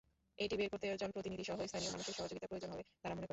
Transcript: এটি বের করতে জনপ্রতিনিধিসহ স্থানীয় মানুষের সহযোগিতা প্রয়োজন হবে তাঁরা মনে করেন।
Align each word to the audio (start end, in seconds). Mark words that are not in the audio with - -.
এটি 0.37 0.55
বের 0.57 0.69
করতে 0.69 0.85
জনপ্রতিনিধিসহ 0.97 1.57
স্থানীয় 1.65 1.91
মানুষের 1.91 2.13
সহযোগিতা 2.13 2.47
প্রয়োজন 2.47 2.69
হবে 2.71 2.83
তাঁরা 3.01 3.15
মনে 3.15 3.19
করেন। 3.19 3.29